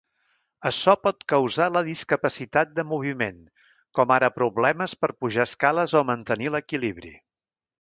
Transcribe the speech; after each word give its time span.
Açò 0.67 0.93
pot 1.07 1.25
causar 1.33 1.67
la 1.73 1.83
discapacitat 1.89 2.71
de 2.79 2.85
moviment, 2.93 3.37
com 3.99 4.15
ara 4.19 4.33
problemes 4.39 4.99
per 5.03 5.11
pujar 5.19 5.47
escales 5.51 5.95
o 6.01 6.03
mantenir 6.13 6.53
l'equilibri. 6.57 7.15